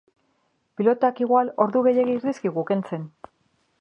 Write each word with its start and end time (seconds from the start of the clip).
Pilotak 0.79 1.21
igual 1.25 1.53
ordu 1.65 1.85
gehiegi 1.89 2.17
ez 2.21 2.25
dizkigu 2.27 2.65
kentzen. 2.71 3.05